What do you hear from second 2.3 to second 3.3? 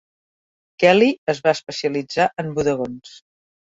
en bodegons.